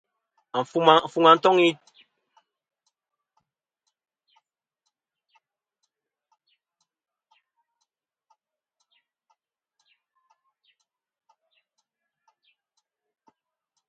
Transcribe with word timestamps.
Afuŋa 0.59 0.95
fom 1.11 1.25
i 1.31 1.41
toŋ 1.43 1.55
nô 1.57 1.61
ajuŋ. 1.65 1.75